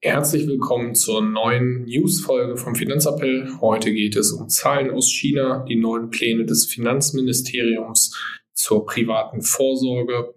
[0.00, 3.50] Herzlich willkommen zur neuen News-Folge vom Finanzappell.
[3.60, 8.14] Heute geht es um Zahlen aus China, die neuen Pläne des Finanzministeriums
[8.52, 10.34] zur privaten Vorsorge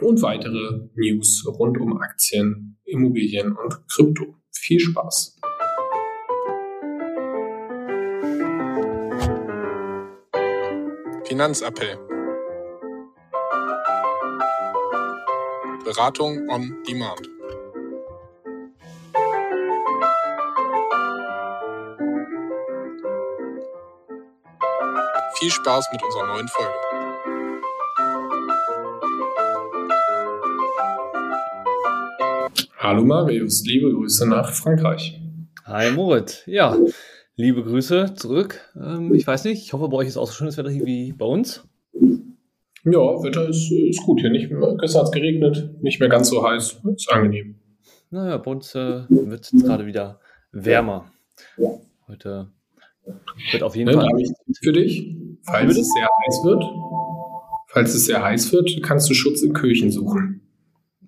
[0.00, 4.36] und weitere News rund um Aktien, Immobilien und Krypto.
[4.50, 5.36] Viel Spaß!
[11.24, 11.98] Finanzappell.
[15.84, 17.35] Beratung on Demand.
[25.38, 26.72] Viel Spaß mit unserer neuen Folge.
[32.78, 35.20] Hallo Marius, liebe Grüße nach Frankreich.
[35.66, 36.74] Hi Moritz, ja,
[37.34, 38.60] liebe Grüße zurück.
[38.76, 41.26] Ähm, ich weiß nicht, ich hoffe, bei euch ist auch so schönes Wetter wie bei
[41.26, 41.68] uns.
[42.84, 44.30] Ja, Wetter ist, ist gut hier.
[44.30, 44.48] Nicht,
[44.80, 47.56] gestern hat es geregnet, nicht mehr ganz so heiß, ist angenehm.
[48.08, 50.18] Naja, bei uns äh, wird es gerade wieder
[50.50, 51.10] wärmer.
[52.06, 52.48] Heute
[53.52, 54.08] wird auf jeden ne, Fall.
[54.62, 55.16] Für dich,
[55.46, 56.64] falls es sehr heiß wird.
[57.68, 60.40] Falls es sehr heiß wird, kannst du Schutz in Kirchen suchen.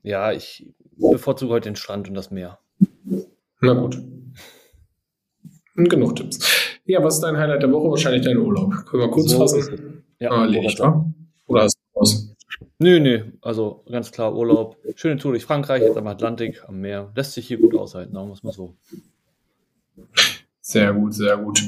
[0.03, 2.59] Ja, ich bevorzuge heute den Strand und das Meer.
[3.61, 4.03] Na gut.
[5.77, 6.39] Und genug Tipps.
[6.84, 7.91] Ja, was ist dein Highlight der Woche?
[7.91, 8.86] Wahrscheinlich dein Urlaub.
[8.86, 10.05] Können wir kurz So fassen?
[10.19, 11.05] Ja, ah, erledigt, wa?
[11.47, 12.34] Oder hast du was?
[12.81, 14.77] Nö, nö, also ganz klar Urlaub.
[14.94, 17.12] Schöne Tour durch Frankreich, jetzt am Atlantik, am Meer.
[17.14, 18.75] Lässt sich hier gut aushalten, sagen wir es mal so.
[20.61, 21.61] Sehr gut, sehr gut.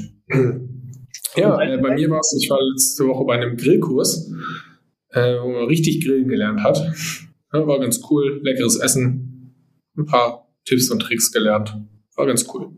[1.35, 4.31] Ja, äh, bei mir war es, ich war letzte Woche bei einem Grillkurs,
[5.09, 6.77] äh, wo man richtig grillen gelernt hat.
[7.53, 9.55] Ja, war ganz cool, leckeres Essen,
[9.97, 11.75] ein paar Tipps und Tricks gelernt.
[12.15, 12.71] War ganz cool.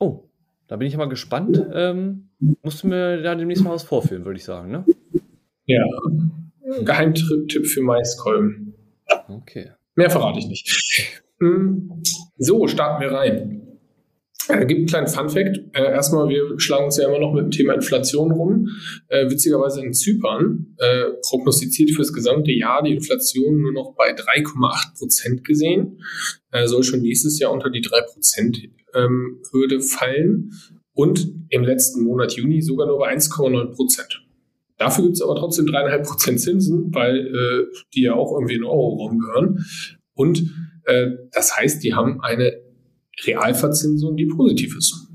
[0.00, 0.24] Oh,
[0.66, 1.62] da bin ich mal gespannt.
[1.72, 2.28] Ähm,
[2.62, 4.84] musst du mir da demnächst mal was vorführen, würde ich sagen, ne?
[5.66, 5.82] Ja,
[6.84, 8.74] Geheimtipp für Maiskolben.
[9.28, 9.70] Okay.
[9.96, 11.22] Mehr verrate ich nicht.
[11.40, 12.02] Hm,
[12.36, 13.63] So, starten wir rein.
[14.48, 15.58] Äh, gibt einen kleinen Funfact.
[15.72, 18.68] Äh, erstmal, wir schlagen uns ja immer noch mit dem Thema Inflation rum.
[19.08, 24.14] Äh, witzigerweise in Zypern äh, prognostiziert für das gesamte Jahr die Inflation nur noch bei
[24.14, 26.00] 3,8 Prozent gesehen.
[26.50, 28.58] Äh, soll schon nächstes Jahr unter die 3 Prozent
[28.94, 30.50] ähm, Hürde fallen.
[30.92, 34.24] Und im letzten Monat Juni sogar nur bei 1,9 Prozent.
[34.76, 38.64] Dafür gibt es aber trotzdem 3,5 Prozent Zinsen, weil äh, die ja auch irgendwie in
[38.64, 39.64] Euro-Raum gehören.
[40.14, 40.50] Und
[40.84, 42.52] äh, das heißt, die haben eine
[43.26, 45.08] Realverzinsung, die positiv ist.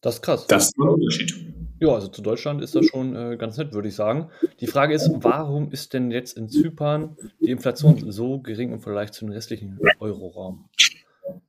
[0.00, 0.46] Das ist krass.
[0.46, 1.34] Das ist ein Unterschied.
[1.80, 4.30] Ja, also zu Deutschland ist das schon äh, ganz nett, würde ich sagen.
[4.60, 9.12] Die Frage ist, warum ist denn jetzt in Zypern die Inflation so gering im Vergleich
[9.12, 10.70] zum restlichen Euroraum?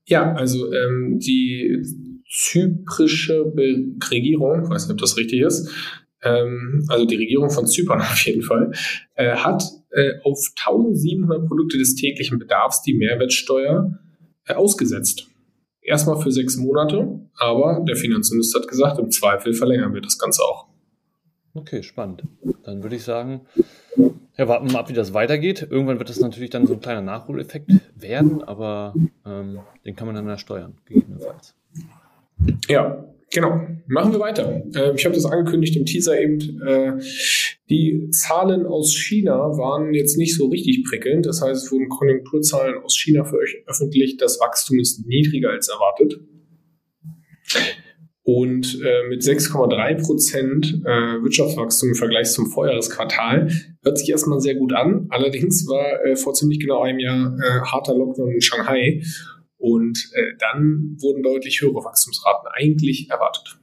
[0.05, 1.81] Ja, also ähm, die
[2.29, 5.69] zyprische Be Regierung, weiß nicht, ob das richtig ist,
[6.23, 8.71] ähm, also die Regierung von Zypern auf jeden Fall,
[9.15, 13.97] äh, hat äh, auf 1700 Produkte des täglichen Bedarfs die Mehrwertsteuer
[14.45, 15.27] äh, ausgesetzt.
[15.87, 20.43] Erstmal für sechs Monate, aber der Finanzminister hat gesagt, im Zweifel verlängern wir das Ganze
[20.43, 20.67] auch.
[21.53, 22.23] Okay, spannend.
[22.63, 23.47] Dann würde ich sagen,
[24.35, 25.65] ja, warten wir mal ab, wie das weitergeht.
[25.69, 30.15] Irgendwann wird das natürlich dann so ein kleiner Nachholeffekt werden, aber ähm, den kann man
[30.15, 31.55] dann ja steuern, gegebenenfalls.
[32.67, 33.61] Ja, genau.
[33.87, 34.63] Machen wir weiter.
[34.75, 36.61] Äh, ich habe das angekündigt im Teaser eben.
[36.61, 36.93] Äh,
[37.69, 41.25] die Zahlen aus China waren jetzt nicht so richtig prickelnd.
[41.25, 44.21] Das heißt, es wurden Konjunkturzahlen aus China veröffentlicht.
[44.21, 46.19] Das Wachstum ist niedriger als erwartet.
[48.23, 53.49] Und äh, mit 6,3 Prozent Wirtschaftswachstum im Vergleich zum Vorjahresquartal
[53.83, 55.07] hört sich erstmal sehr gut an.
[55.09, 57.37] Allerdings war vor ziemlich genau einem Jahr
[57.71, 59.01] harter Lockdown in Shanghai.
[59.57, 63.59] Und äh, dann wurden deutlich höhere Wachstumsraten eigentlich erwartet.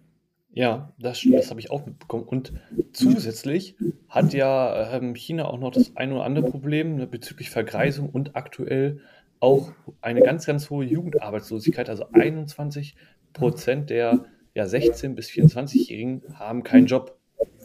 [0.52, 2.24] Ja, das, das habe ich auch mitbekommen.
[2.24, 2.52] Und
[2.92, 3.76] zusätzlich
[4.08, 8.36] hat ja ähm, China auch noch das ein oder andere Problem ne, bezüglich Vergreisung und
[8.36, 9.00] aktuell
[9.40, 11.88] auch eine ganz, ganz hohe Jugendarbeitslosigkeit.
[11.90, 12.94] Also 21
[13.32, 17.18] Prozent der ja, 16- bis 24-Jährigen haben keinen Job.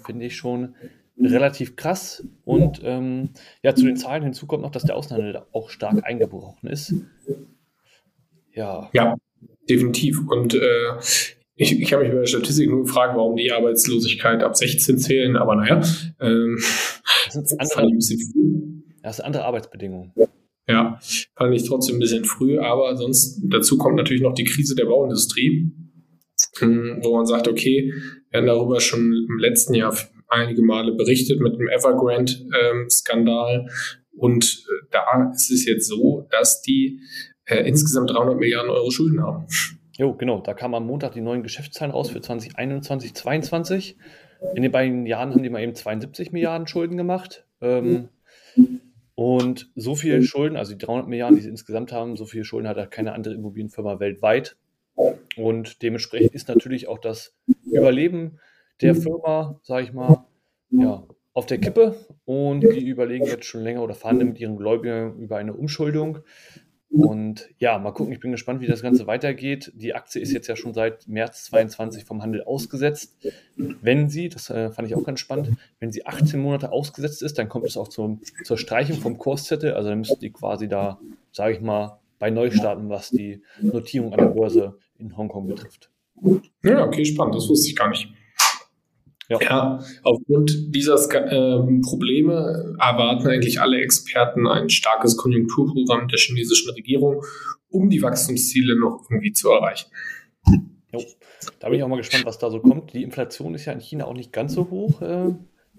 [0.03, 0.75] Finde ich schon
[1.19, 2.25] relativ krass.
[2.43, 3.29] Und ähm,
[3.61, 6.95] ja, zu den Zahlen hinzu kommt noch, dass der Außenhandel auch stark eingebrochen ist.
[8.59, 8.89] Ja.
[8.93, 9.15] Ja,
[9.69, 10.19] definitiv.
[10.27, 10.59] Und äh,
[11.55, 15.37] ich, ich habe mich bei der Statistik nur gefragt, warum die Arbeitslosigkeit ab 16 zählen,
[15.37, 15.81] aber naja.
[16.19, 16.57] Ähm,
[17.25, 18.81] Das sind fand ich andere, ein bisschen früh.
[19.01, 20.11] das sind andere Arbeitsbedingungen.
[20.67, 20.99] Ja,
[21.37, 24.85] fand ich trotzdem ein bisschen früh, aber sonst dazu kommt natürlich noch die Krise der
[24.85, 25.71] Bauindustrie,
[26.57, 27.93] hm, wo man sagt, okay,
[28.29, 29.95] wir haben darüber schon im letzten Jahr
[30.27, 33.67] einige Male berichtet mit dem Evergrande-Skandal.
[34.17, 36.99] und äh, da ist es jetzt so, dass die
[37.49, 39.45] äh, insgesamt 300 Milliarden Euro Schulden haben.
[39.97, 40.39] Jo, genau.
[40.39, 43.97] Da kamen am Montag die neuen Geschäftszahlen raus für 2021, 2022.
[44.55, 47.45] In den beiden Jahren haben die mal eben 72 Milliarden Schulden gemacht.
[47.59, 48.09] Ähm,
[49.15, 52.69] Und so viel Schulden, also die 300 Milliarden, die sie insgesamt haben, so viel Schulden
[52.69, 54.55] hat halt keine andere Immobilienfirma weltweit.
[55.35, 57.35] Und dementsprechend ist natürlich auch das
[57.65, 58.39] Überleben
[58.81, 60.23] der Firma, sage ich mal,
[60.71, 61.03] ja,
[61.33, 61.95] auf der Kippe.
[62.23, 66.19] Und die überlegen jetzt schon länger oder verhandeln mit ihren Gläubigern über eine Umschuldung.
[66.91, 69.71] Und ja, mal gucken, ich bin gespannt, wie das Ganze weitergeht.
[69.75, 73.15] Die Aktie ist jetzt ja schon seit März 22 vom Handel ausgesetzt.
[73.55, 77.37] Wenn sie, das äh, fand ich auch ganz spannend, wenn sie 18 Monate ausgesetzt ist,
[77.37, 79.73] dann kommt es auch zum, zur Streichung vom Kurszettel.
[79.73, 80.99] Also dann müssten die quasi da,
[81.31, 85.91] sage ich mal, bei Neustarten, was die Notierung an der Börse in Hongkong betrifft.
[86.63, 87.35] Ja, okay, spannend.
[87.35, 88.09] Das wusste ich gar nicht.
[89.29, 89.37] Ja.
[89.41, 97.23] ja, aufgrund dieser äh, Probleme erwarten eigentlich alle Experten ein starkes Konjunkturprogramm der chinesischen Regierung,
[97.69, 99.91] um die Wachstumsziele noch irgendwie zu erreichen.
[100.91, 101.03] Jo.
[101.59, 102.93] Da bin ich auch mal gespannt, was da so kommt.
[102.93, 105.35] Die Inflation ist ja in China auch nicht ganz so hoch, äh,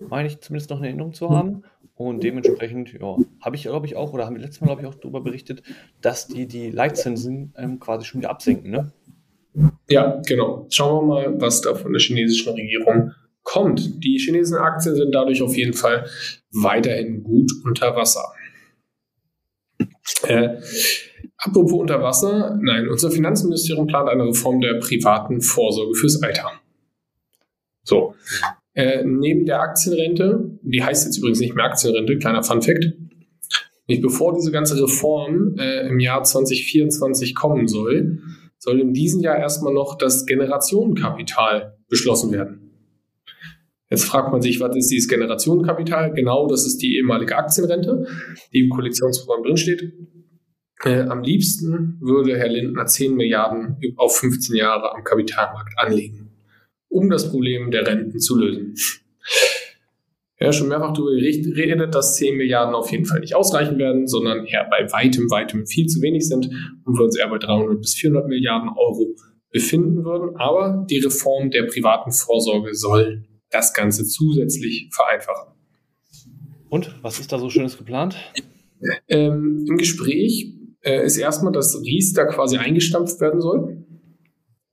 [0.08, 1.62] meine ich zumindest noch in Erinnerung zu haben.
[1.96, 4.88] Und dementsprechend, ja, habe ich, glaube ich, auch, oder haben wir letztes Mal, glaube ich,
[4.88, 5.62] auch darüber berichtet,
[6.00, 8.92] dass die die Leitzinsen ähm, quasi schon wieder absenken, ne?
[9.88, 10.66] Ja, genau.
[10.70, 13.12] Schauen wir mal, was da von der chinesischen Regierung
[13.50, 14.04] kommt.
[14.04, 16.06] Die chinesischen Aktien sind dadurch auf jeden Fall
[16.52, 18.24] weiterhin gut unter Wasser.
[20.26, 20.60] Äh,
[21.36, 26.52] apropos unter Wasser, nein, unser Finanzministerium plant eine Reform der privaten Vorsorge fürs Alter.
[27.82, 28.14] So.
[28.74, 32.84] Äh, neben der Aktienrente, die heißt jetzt übrigens nicht mehr Aktienrente, kleiner Fun-Fact,
[33.88, 38.20] nicht bevor diese ganze Reform äh, im Jahr 2024 kommen soll,
[38.58, 42.69] soll in diesem Jahr erstmal noch das Generationenkapital beschlossen werden.
[43.90, 46.12] Jetzt fragt man sich, was ist dieses Generationenkapital?
[46.14, 48.06] Genau, das ist die ehemalige Aktienrente,
[48.52, 49.92] die im Koalitionsprogramm drinsteht.
[50.84, 56.30] Äh, am liebsten würde Herr Lindner 10 Milliarden auf 15 Jahre am Kapitalmarkt anlegen,
[56.88, 58.74] um das Problem der Renten zu lösen.
[60.38, 64.46] Ja, schon mehrfach darüber geredet, dass 10 Milliarden auf jeden Fall nicht ausreichen werden, sondern
[64.46, 66.48] eher bei weitem, weitem viel zu wenig sind
[66.84, 69.14] und wir uns eher bei 300 bis 400 Milliarden Euro
[69.50, 70.36] befinden würden.
[70.36, 75.54] Aber die Reform der privaten Vorsorge soll das Ganze zusätzlich vereinfachen.
[76.68, 78.16] Und was ist da so Schönes geplant?
[79.08, 83.84] Ähm, Im Gespräch äh, ist erstmal, dass Riester quasi eingestampft werden soll.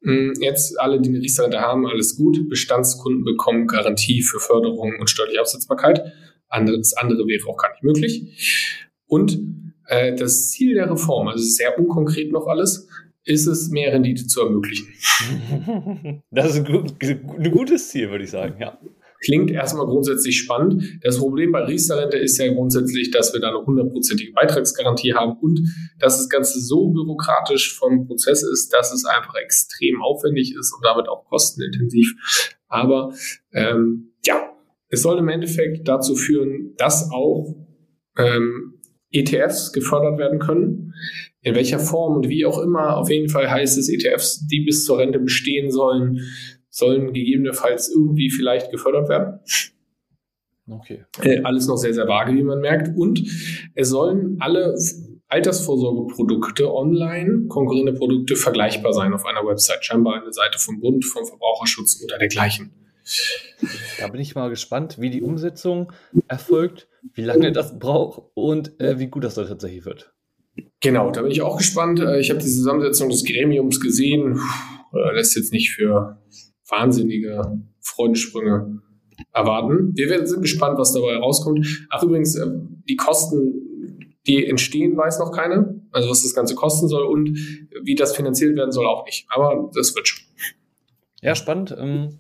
[0.06, 2.48] Ähm, jetzt alle, die eine Riester-Rente haben, alles gut.
[2.50, 6.14] Bestandskunden bekommen Garantie für Förderung und steuerliche Absetzbarkeit.
[6.50, 8.96] das andere wäre auch gar nicht möglich.
[9.08, 9.40] Und
[9.88, 12.88] äh, das Ziel der Reform, also sehr unkonkret noch alles,
[13.28, 14.88] ist es, mehr Rendite zu ermöglichen.
[16.32, 18.80] Das ist ein gutes Ziel, würde ich sagen, ja.
[19.24, 21.00] Klingt erstmal grundsätzlich spannend.
[21.02, 25.60] Das Problem bei Riester-Rente ist ja grundsätzlich, dass wir da eine hundertprozentige Beitragsgarantie haben und
[26.00, 30.86] dass das Ganze so bürokratisch vom Prozess ist, dass es einfach extrem aufwendig ist und
[30.86, 32.14] damit auch kostenintensiv.
[32.68, 33.12] Aber
[33.54, 34.52] ähm, ja,
[34.90, 37.56] es soll im Endeffekt dazu führen, dass auch
[38.18, 38.80] ähm,
[39.12, 40.94] ETFs gefördert werden können.
[41.48, 44.84] In welcher Form und wie auch immer, auf jeden Fall heißt es, ETFs, die bis
[44.84, 46.20] zur Rente bestehen sollen,
[46.70, 49.40] sollen gegebenenfalls irgendwie vielleicht gefördert werden.
[50.70, 51.06] Okay.
[51.22, 52.98] Äh, alles noch sehr, sehr vage, wie man merkt.
[52.98, 53.24] Und
[53.76, 54.76] es sollen alle
[55.30, 59.86] Altersvorsorgeprodukte online, konkurrierende Produkte vergleichbar sein auf einer Website.
[59.86, 62.74] Scheinbar eine Seite vom Bund, vom Verbraucherschutz oder dergleichen.
[64.00, 65.94] Da bin ich mal gespannt, wie die Umsetzung
[66.28, 70.14] erfolgt, wie lange das braucht und äh, wie gut das tatsächlich wird.
[70.82, 72.00] Genau, da bin ich auch gespannt.
[72.00, 74.40] Äh, ich habe die Zusammensetzung des Gremiums gesehen.
[74.94, 76.22] Äh, lässt jetzt nicht für
[76.70, 78.82] wahnsinnige Freudensprünge
[79.34, 79.94] erwarten.
[79.96, 81.88] Wir sind gespannt, was dabei rauskommt.
[81.90, 82.48] Ach, übrigens, äh,
[82.88, 85.74] die Kosten, die entstehen, weiß noch keiner.
[85.92, 87.38] Also was das Ganze kosten soll und
[87.84, 89.26] wie das finanziert werden soll, auch nicht.
[89.30, 90.26] Aber das wird schon.
[91.22, 91.76] Ja, spannend.
[91.78, 92.20] Ähm,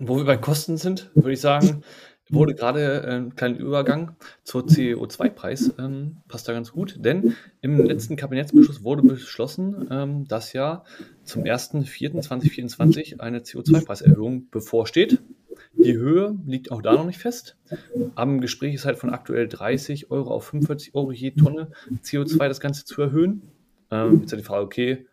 [0.00, 1.82] wo wir bei Kosten sind, würde ich sagen,
[2.30, 7.84] wurde gerade äh, ein kleiner Übergang zur CO2-Preis, ähm, passt da ganz gut, denn im
[7.84, 10.84] letzten Kabinettsbeschluss wurde beschlossen, ähm, dass ja
[11.22, 15.22] zum 1.4.2024 eine CO2-Preiserhöhung bevorsteht.
[15.76, 17.56] Die Höhe liegt auch da noch nicht fest.
[18.14, 21.70] Am Gespräch ist halt von aktuell 30 Euro auf 45 Euro je Tonne
[22.02, 23.42] CO2 das Ganze zu erhöhen.
[23.90, 25.06] Ähm, jetzt ja die Frage, okay,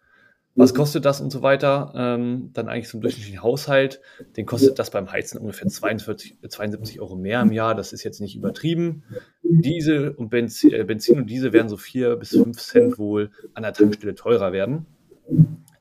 [0.55, 4.01] was kostet das und so weiter, ähm, dann eigentlich im durchschnittlichen Haushalt,
[4.35, 8.19] den kostet das beim Heizen ungefähr 42, 72 Euro mehr im Jahr, das ist jetzt
[8.19, 9.03] nicht übertrieben.
[9.43, 13.63] Diesel und Benzin, äh, Benzin und Diesel werden so 4 bis 5 Cent wohl an
[13.63, 14.85] der Tankstelle teurer werden.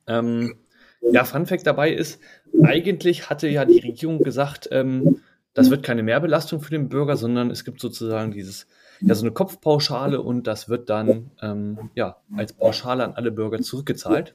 [0.06, 0.54] Ähm,
[1.02, 2.20] ja, Fun Fact dabei ist,
[2.62, 5.20] eigentlich hatte ja die Regierung gesagt, ähm,
[5.54, 8.66] das wird keine Mehrbelastung für den Bürger, sondern es gibt sozusagen dieses
[9.00, 13.60] ja so eine Kopfpauschale und das wird dann ähm, ja als Pauschale an alle Bürger
[13.60, 14.34] zurückgezahlt,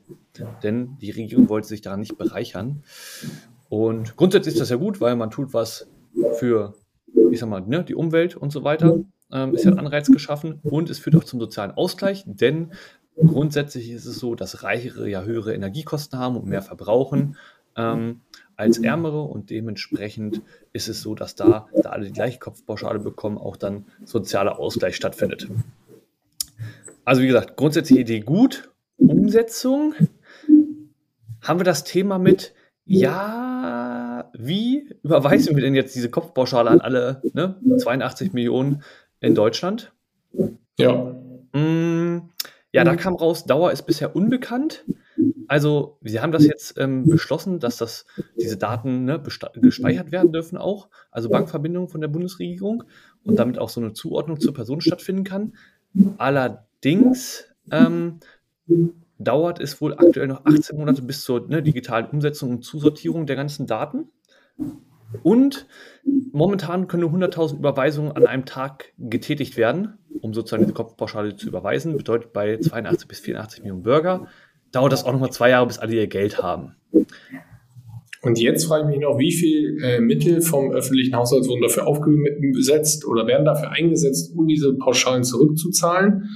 [0.63, 2.83] denn die Regierung wollte sich daran nicht bereichern.
[3.69, 5.87] Und grundsätzlich ist das ja gut, weil man tut was
[6.39, 6.75] für,
[7.31, 8.99] ich sag mal, ne, die Umwelt und so weiter.
[9.31, 12.73] ähm, ist ja ein Anreiz geschaffen und es führt auch zum sozialen Ausgleich, denn
[13.15, 17.35] grundsätzlich ist es so, dass Reichere ja höhere Energiekosten haben und mehr verbrauchen
[17.75, 18.21] ähm,
[18.57, 20.41] als Ärmere und dementsprechend
[20.73, 24.95] ist es so, dass da, da alle die gleiche Kopfpauschale bekommen, auch dann sozialer Ausgleich
[24.95, 25.47] stattfindet.
[27.03, 28.69] Also wie gesagt, grundsätzliche Idee gut.
[28.97, 29.93] Umsetzung
[31.41, 32.53] haben wir das Thema mit,
[32.85, 38.83] ja, wie überweisen wir denn jetzt diese Kopfpauschale an alle ne, 82 Millionen
[39.19, 39.93] in Deutschland?
[40.77, 41.15] Ja.
[41.53, 42.29] Mm,
[42.71, 44.83] ja, da kam raus, Dauer ist bisher unbekannt.
[45.47, 48.05] Also, sie haben das jetzt ähm, beschlossen, dass das,
[48.39, 49.21] diese Daten ne,
[49.55, 52.83] gespeichert werden dürfen auch, also Bankverbindungen von der Bundesregierung
[53.23, 55.53] und damit auch so eine Zuordnung zur Person stattfinden kann.
[56.17, 58.19] Allerdings ähm,
[59.17, 63.35] dauert es wohl aktuell noch 18 Monate bis zur ne, digitalen Umsetzung und Zusortierung der
[63.35, 64.09] ganzen Daten.
[65.23, 65.67] Und
[66.31, 71.47] momentan können nur 100.000 Überweisungen an einem Tag getätigt werden, um sozusagen diese Kopfpauschale zu
[71.47, 71.95] überweisen.
[71.95, 74.27] Bedeutet bei 82 bis 84 Millionen Bürger
[74.75, 76.75] dauert das auch nochmal zwei Jahre, bis alle ihr Geld haben.
[78.25, 81.85] Und jetzt frage ich mich noch, wie viel äh, Mittel vom öffentlichen Haushalt wurden dafür
[81.85, 86.29] aufgesetzt oder werden dafür eingesetzt, um diese Pauschalen zurückzuzahlen?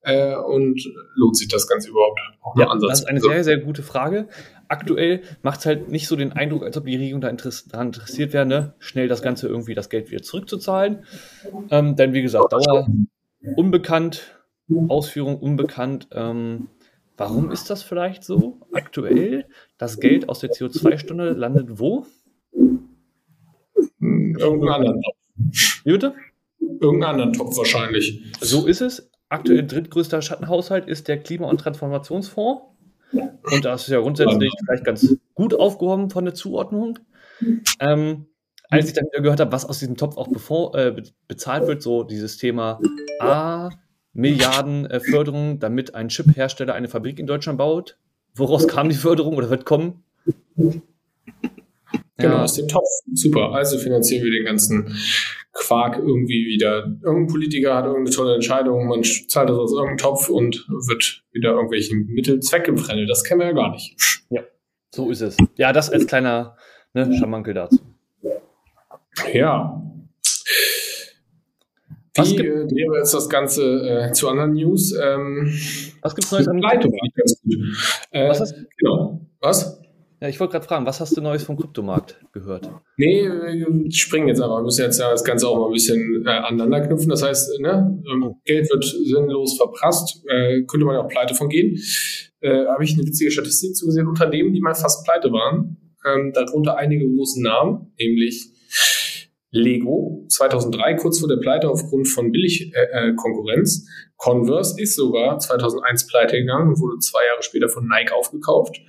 [0.00, 0.82] Äh, und
[1.14, 2.18] lohnt sich das Ganze überhaupt?
[2.40, 4.28] Auch ja, das ist eine sehr, sehr gute Frage.
[4.68, 8.46] Aktuell macht es halt nicht so den Eindruck, als ob die Regierung da interessiert wäre,
[8.46, 8.74] ne?
[8.78, 11.04] schnell das Ganze irgendwie das Geld wieder zurückzuzahlen.
[11.70, 12.86] Ähm, denn wie gesagt, Dauer
[13.56, 14.34] unbekannt,
[14.88, 16.08] Ausführung unbekannt.
[16.12, 16.68] Ähm,
[17.16, 19.46] warum ist das vielleicht so aktuell?
[19.78, 22.06] Das Geld aus der CO2-Stunde landet wo?
[24.00, 25.82] Irgendeinen anderen Topf.
[25.84, 26.14] Bitte?
[26.60, 28.22] Irgendeinen anderen Topf wahrscheinlich.
[28.40, 32.62] So ist es aktuell drittgrößter Schattenhaushalt ist der Klima- und Transformationsfonds.
[33.12, 36.98] Und das ist ja grundsätzlich vielleicht ganz gut aufgehoben von der Zuordnung.
[37.80, 38.26] Ähm,
[38.70, 40.94] als ich dann wieder gehört habe, was aus diesem Topf auch bevor, äh,
[41.28, 42.80] bezahlt wird, so dieses Thema
[43.20, 43.70] A,
[44.14, 47.98] Milliarden äh, Förderung, damit ein Chip-Hersteller eine Fabrik in Deutschland baut.
[48.34, 50.02] Woraus kam die Förderung oder wird kommen?
[52.16, 52.88] Genau, aus dem Topf.
[53.12, 53.52] Super.
[53.52, 54.96] Also finanzieren wir den ganzen
[55.52, 56.96] Quark irgendwie wieder.
[57.02, 61.52] Irgendein Politiker hat irgendeine tolle Entscheidung, man zahlt das aus irgendeinem Topf und wird wieder
[61.52, 63.10] irgendwelche Mittel zweckentfremdet.
[63.10, 63.96] Das kennen wir ja gar nicht.
[64.30, 64.42] Ja,
[64.94, 65.36] so ist es.
[65.56, 66.56] Ja, das als kleiner
[66.92, 67.78] ne, Schamankel dazu.
[69.32, 69.82] Ja.
[72.16, 74.92] Wie äh, drehen wir jetzt das Ganze äh, zu anderen News?
[74.92, 75.52] Ähm,
[76.00, 77.54] Was gibt es Neues ganz gut.
[78.10, 79.20] Äh, Was hast, genau.
[79.40, 79.80] Was?
[80.20, 82.70] Ja, ich wollte gerade fragen, was hast du Neues vom Kryptomarkt gehört?
[82.96, 84.58] Nee, wir springen jetzt aber.
[84.58, 87.10] Wir müssen jetzt ja das Ganze auch mal ein bisschen äh, aneinander knüpfen.
[87.10, 88.36] Das heißt, ne, ähm, oh.
[88.44, 91.78] Geld wird sinnlos verprasst, äh, könnte man ja auch pleite von gehen.
[92.40, 94.06] Äh, Habe ich eine witzige Statistik zugesehen.
[94.06, 98.53] Unternehmen, die mal fast pleite waren, ähm, darunter einige große Namen, nämlich
[99.54, 103.78] Lego 2003 kurz vor der Pleite aufgrund von Billigkonkurrenz.
[103.78, 108.12] Äh, äh Converse ist sogar 2001 pleite gegangen und wurde zwei Jahre später von Nike
[108.12, 108.80] aufgekauft.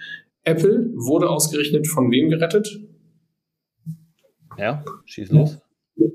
[0.43, 2.79] Apple wurde ausgerechnet von wem gerettet?
[4.57, 5.60] Ja, schieß los.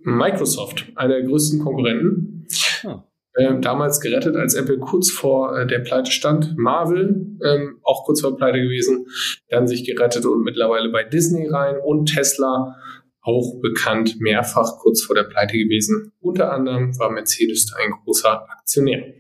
[0.03, 2.47] Microsoft, einer der größten Konkurrenten.
[2.85, 3.05] Ah.
[3.39, 6.57] Ähm, damals gerettet, als Apple kurz vor äh, der Pleite stand.
[6.59, 9.07] Marvel, ähm, auch kurz vor Pleite gewesen,
[9.49, 12.77] dann sich gerettet und mittlerweile bei Disney rein und Tesla,
[13.23, 16.13] auch bekannt, mehrfach kurz vor der Pleite gewesen.
[16.21, 19.15] Unter anderem war Mercedes ein großer Aktionär.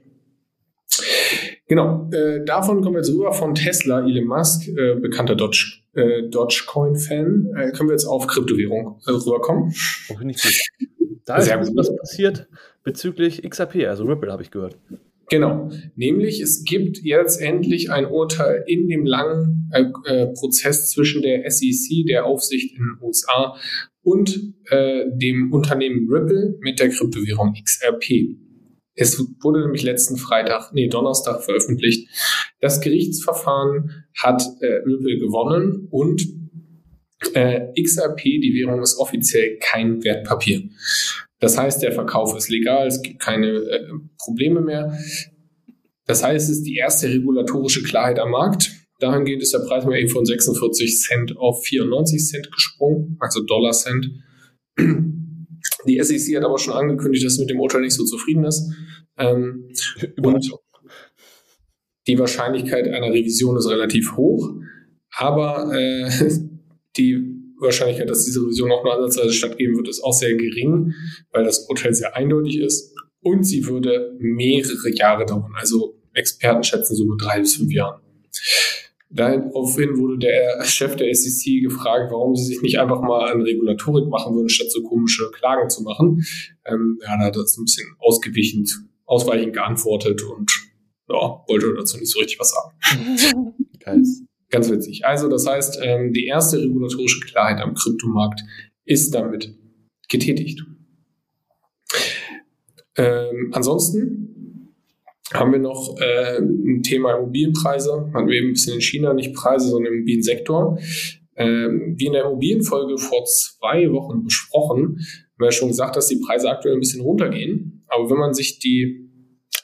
[1.68, 6.28] Genau, äh, davon kommen wir jetzt rüber von Tesla, Elon Musk, äh, bekannter Dodge, äh,
[6.28, 7.52] Dogecoin-Fan.
[7.56, 9.72] Äh, können wir jetzt auf Kryptowährung äh, rüberkommen?
[10.08, 10.88] Oh, finde ich gut.
[11.26, 12.48] Da ist was passiert
[12.82, 14.76] bezüglich XRP, also Ripple habe ich gehört.
[15.28, 21.22] Genau, nämlich es gibt jetzt endlich ein Urteil in dem langen äh, äh, Prozess zwischen
[21.22, 23.56] der SEC, der Aufsicht in den USA,
[24.10, 28.36] und äh, dem Unternehmen Ripple mit der Kryptowährung XRP.
[28.94, 32.08] Es wurde nämlich letzten Freitag, nee, Donnerstag veröffentlicht.
[32.60, 36.22] Das Gerichtsverfahren hat äh, Ripple gewonnen und
[37.34, 40.62] äh, XRP, die Währung, ist offiziell kein Wertpapier.
[41.38, 43.88] Das heißt, der Verkauf ist legal, es gibt keine äh,
[44.18, 44.98] Probleme mehr.
[46.06, 48.72] Das heißt, es ist die erste regulatorische Klarheit am Markt.
[49.00, 53.72] Dahingehend ist der Preis mal eben von 46 Cent auf 94 Cent gesprungen, also Dollar
[53.72, 54.10] Cent.
[55.86, 58.70] Die SEC hat aber schon angekündigt, dass sie mit dem Urteil nicht so zufrieden ist.
[59.18, 59.68] Ähm,
[60.22, 60.50] und
[62.06, 64.54] die Wahrscheinlichkeit einer Revision ist relativ hoch,
[65.16, 66.10] aber äh,
[66.96, 67.18] die
[67.58, 70.94] Wahrscheinlichkeit, dass diese Revision auch nur ansatzweise stattgeben wird, ist auch sehr gering,
[71.32, 75.52] weil das Urteil sehr eindeutig ist und sie würde mehrere Jahre dauern.
[75.56, 78.00] Also Experten schätzen so mit drei bis fünf Jahren.
[79.12, 84.08] Daraufhin wurde der Chef der SEC gefragt, warum sie sich nicht einfach mal an Regulatorik
[84.08, 86.24] machen würden, statt so komische Klagen zu machen.
[86.64, 88.66] Ähm, ja, da hat er so ein bisschen ausgewichen,
[89.06, 90.52] ausweichend geantwortet und
[91.08, 93.54] ja, wollte dazu nicht so richtig was sagen.
[93.80, 94.02] Geil.
[94.50, 95.04] Ganz witzig.
[95.04, 98.42] Also das heißt, ähm, die erste regulatorische Klarheit am Kryptomarkt
[98.84, 99.56] ist damit
[100.08, 100.62] getätigt.
[102.96, 104.29] Ähm, ansonsten
[105.32, 108.10] haben wir noch äh, ein Thema Immobilienpreise.
[108.12, 110.78] Hatten wir eben ein bisschen in China, nicht Preise, sondern im Immobiliensektor.
[111.36, 116.08] Ähm, wie in der Immobilienfolge vor zwei Wochen besprochen, haben wir ja schon gesagt, dass
[116.08, 117.84] die Preise aktuell ein bisschen runtergehen.
[117.88, 119.08] Aber wenn man sich die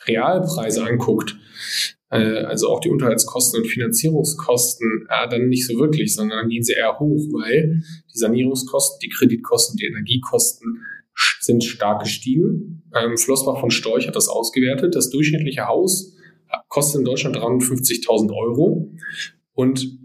[0.07, 1.37] Realpreise anguckt,
[2.11, 6.63] äh, also auch die Unterhaltskosten und Finanzierungskosten, äh, dann nicht so wirklich, sondern dann gehen
[6.63, 7.83] sie eher hoch, weil
[8.15, 10.81] die Sanierungskosten, die Kreditkosten, die Energiekosten
[11.41, 12.83] sind stark gestiegen.
[12.95, 14.95] Ähm, Flossbach von Storch hat das ausgewertet.
[14.95, 16.17] Das durchschnittliche Haus
[16.69, 18.93] kostet in Deutschland 350.000 Euro
[19.55, 19.99] und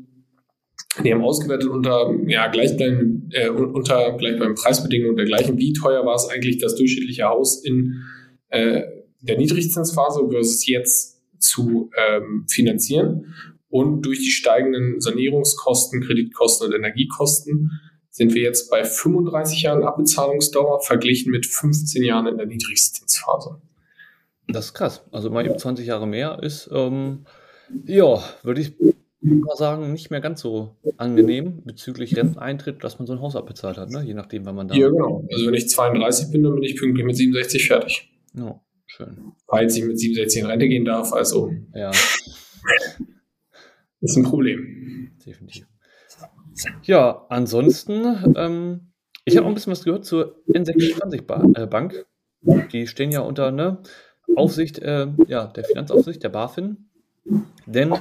[1.03, 5.57] die haben ausgewertet unter ja, gleichbleibenden, äh, unter gleichbleibenden Preisbedingungen und dergleichen.
[5.57, 8.03] Wie teuer war es eigentlich das durchschnittliche Haus in
[8.49, 8.81] äh,
[9.21, 13.33] der Niedrigzinsphase versus jetzt zu ähm, finanzieren?
[13.69, 17.71] Und durch die steigenden Sanierungskosten, Kreditkosten und Energiekosten
[18.11, 23.61] sind wir jetzt bei 35 Jahren Abbezahlungsdauer verglichen mit 15 Jahren in der Niedrigzinsphase.
[24.47, 25.03] Das ist krass.
[25.11, 27.25] Also mal eben 20 Jahre mehr ist, ähm,
[27.85, 28.73] ja, würde ich
[29.21, 33.77] mal sagen, nicht mehr ganz so angenehm bezüglich Renteneintritt, dass man so ein Haus abbezahlt
[33.77, 34.03] hat, ne?
[34.03, 34.75] je nachdem, wann man da.
[34.75, 35.25] Ja, genau.
[35.31, 38.11] Also wenn ich 32 bin, dann bin ich pünktlich mit 67 fertig.
[38.33, 39.31] Ja, schön.
[39.47, 41.53] Falls ich mit 67 in Rente gehen darf, also.
[41.73, 41.91] Ja.
[44.01, 45.11] Ist ein Problem.
[45.25, 45.67] Definitiv.
[46.83, 48.91] Ja, ansonsten, ähm,
[49.25, 52.05] ich habe auch ein bisschen was gehört zur N26 äh, Bank.
[52.71, 53.77] Die stehen ja unter ne,
[54.35, 56.89] Aufsicht äh, ja, der Finanzaufsicht, der BaFin.
[57.65, 57.93] Denn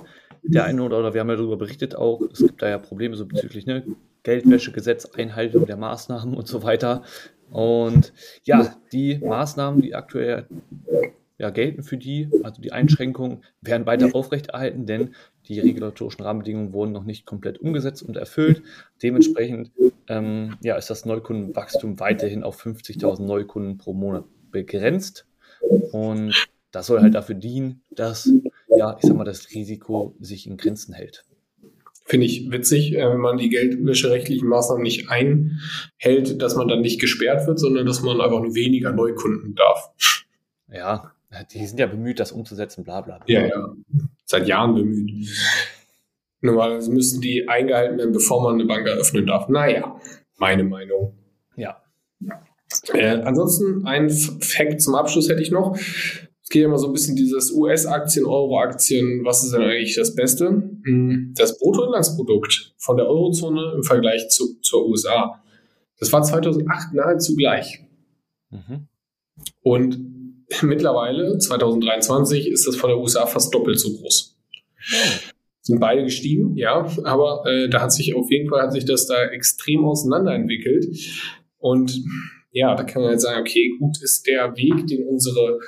[0.43, 3.17] der eine oder, oder wir haben ja darüber berichtet auch, es gibt da ja Probleme
[3.17, 3.85] so bezüglich ne,
[4.23, 7.03] Geldwäschegesetz, Einhaltung der Maßnahmen und so weiter.
[7.51, 8.13] Und
[8.45, 10.47] ja, die Maßnahmen, die aktuell
[11.41, 15.15] ja, gelten für die, also die Einschränkungen, werden weiter aufrechterhalten, denn
[15.49, 18.63] die regulatorischen Rahmenbedingungen wurden noch nicht komplett umgesetzt und erfüllt.
[19.03, 19.71] Dementsprechend
[20.07, 25.27] ähm, ja, ist das Neukundenwachstum weiterhin auf 50.000 Neukunden pro Monat begrenzt.
[25.93, 28.31] Und das soll halt dafür dienen, dass,
[28.69, 31.25] ja, ich sag mal, das Risiko sich in Grenzen hält.
[32.05, 37.01] Finde ich witzig, äh, wenn man die geldwäscherechtlichen Maßnahmen nicht einhält, dass man dann nicht
[37.01, 39.91] gesperrt wird, sondern dass man einfach nur weniger Neukunden darf.
[40.69, 41.13] Ja,
[41.53, 43.19] die sind ja bemüht, das umzusetzen, bla bla.
[43.19, 43.27] bla.
[43.27, 43.73] Ja, ja.
[44.25, 45.29] Seit Jahren bemüht.
[46.41, 49.49] Normalerweise müssen die eingehalten werden, bevor man eine Bank eröffnen darf.
[49.49, 50.01] Naja,
[50.39, 51.19] meine Meinung.
[51.57, 51.83] Ja.
[52.93, 55.77] Äh, ansonsten ein Fact zum Abschluss hätte ich noch.
[55.77, 59.25] Es geht immer so ein bisschen dieses US-Aktien, Euro-Aktien.
[59.25, 60.47] Was ist denn eigentlich das Beste?
[60.49, 65.43] Hm, das Bruttoinlandsprodukt von der Eurozone im Vergleich zu, zur USA.
[65.99, 67.85] Das war 2008 nahezu gleich.
[68.51, 68.89] Mhm.
[69.63, 70.20] Und
[70.63, 74.37] mittlerweile, 2023, ist das von der USA fast doppelt so groß.
[74.93, 74.97] Oh.
[75.63, 79.07] Sind beide gestiegen, ja, aber äh, da hat sich auf jeden Fall hat sich das
[79.07, 80.87] da extrem auseinanderentwickelt.
[81.59, 82.03] Und
[82.51, 85.61] ja, da kann man jetzt sagen, okay, gut, ist der Weg, den unsere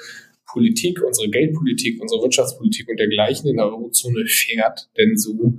[0.51, 5.59] Politik, unsere Geldpolitik, unsere Wirtschaftspolitik und dergleichen in der Eurozone fährt, denn so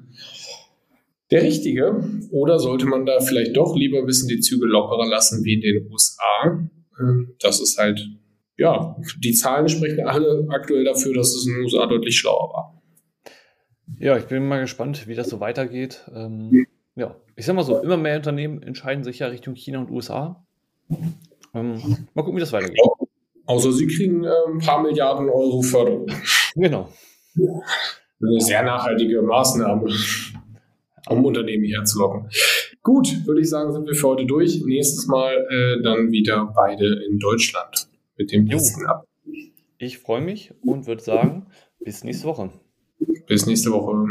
[1.32, 2.04] der richtige?
[2.32, 5.62] Oder sollte man da vielleicht doch lieber ein bisschen die Züge lockerer lassen wie in
[5.62, 6.70] den USA?
[7.00, 8.08] Ähm, das ist halt
[8.58, 12.82] ja, die Zahlen sprechen alle aktuell dafür, dass es in den USA deutlich schlauer war.
[14.00, 16.10] Ja, ich bin mal gespannt, wie das so weitergeht.
[16.14, 19.92] Ähm, ja, ich sag mal so, immer mehr Unternehmen entscheiden sich ja Richtung China und
[19.92, 20.46] USA.
[21.54, 22.78] Ähm, mal gucken, wie das weitergeht.
[22.78, 23.08] Ja,
[23.46, 26.08] außer sie kriegen äh, ein paar Milliarden Euro Förderung.
[26.56, 26.90] Genau.
[27.36, 29.92] Eine sehr nachhaltige Maßnahme,
[31.10, 32.30] um Unternehmen herzulocken.
[32.84, 34.64] Gut, würde ich sagen, sind wir für heute durch.
[34.64, 39.06] Nächstes Mal äh, dann wieder beide in Deutschland mit dem nächsten ab.
[39.78, 41.48] Ich freue mich und würde sagen,
[41.80, 42.52] bis nächste Woche.
[43.28, 44.08] Bis nächste Woche.